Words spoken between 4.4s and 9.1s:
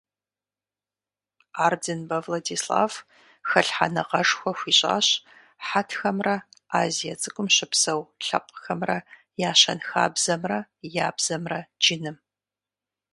хуищӀащ хьэтхэмрэ Азие ЦӀыкӀум щыпсэу лъэпкъхэмрэ